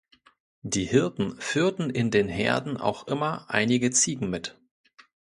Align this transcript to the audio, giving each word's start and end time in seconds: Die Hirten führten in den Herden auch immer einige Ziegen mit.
Die 0.63 0.85
Hirten 0.85 1.39
führten 1.39 1.91
in 1.91 2.09
den 2.09 2.27
Herden 2.27 2.75
auch 2.77 3.05
immer 3.05 3.47
einige 3.51 3.91
Ziegen 3.91 4.31
mit. 4.31 4.59